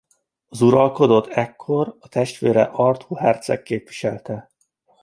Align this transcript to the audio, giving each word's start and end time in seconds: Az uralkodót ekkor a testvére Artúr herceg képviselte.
Az 0.49 0.61
uralkodót 0.61 1.27
ekkor 1.27 1.95
a 1.99 2.07
testvére 2.07 2.63
Artúr 2.63 3.17
herceg 3.19 3.61
képviselte. 3.63 4.51